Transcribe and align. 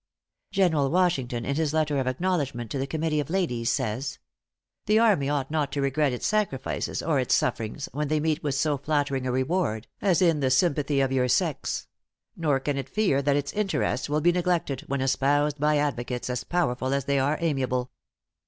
General 0.51 0.89
Washington, 0.89 1.45
in 1.45 1.55
his 1.57 1.75
letter 1.75 1.99
of 1.99 2.07
acknowledgment 2.07 2.71
to 2.71 2.79
the 2.79 2.87
committee 2.87 3.19
of 3.19 3.29
ladies, 3.29 3.69
says, 3.71 4.17
"The 4.87 4.97
army 4.97 5.29
ought 5.29 5.51
not 5.51 5.71
to 5.73 5.81
regret 5.81 6.11
its 6.11 6.25
sacrifices 6.25 7.03
or 7.03 7.19
its 7.19 7.35
sufferings, 7.35 7.87
when 7.93 8.07
they 8.07 8.19
meet 8.19 8.41
with 8.41 8.55
so 8.55 8.79
flattering 8.79 9.27
a 9.27 9.31
reward, 9.31 9.85
as 10.01 10.19
in 10.19 10.39
the 10.39 10.49
sympathy 10.49 11.01
of 11.01 11.11
your 11.11 11.27
sex; 11.27 11.85
nor 12.35 12.59
can 12.59 12.77
it 12.79 12.89
fear 12.89 13.21
that 13.21 13.35
its 13.37 13.53
interests 13.53 14.09
will 14.09 14.21
be 14.21 14.31
neglected, 14.31 14.81
when 14.87 15.01
espoused 15.01 15.59
by 15.59 15.77
advocates 15.77 16.31
as 16.31 16.43
powerful 16.43 16.95
as 16.95 17.05
they 17.05 17.19
are 17.19 17.37
amiable." 17.39 17.91